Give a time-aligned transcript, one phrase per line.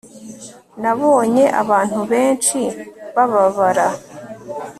[0.81, 2.59] nabonye abantu benshi
[3.15, 3.87] bababara